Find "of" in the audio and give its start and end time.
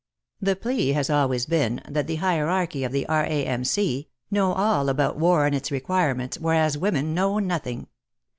2.83-2.91